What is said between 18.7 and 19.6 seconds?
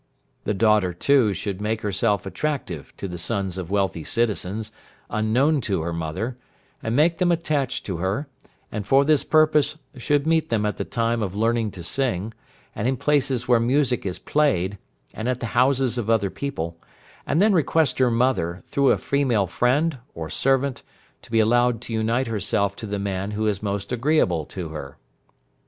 a female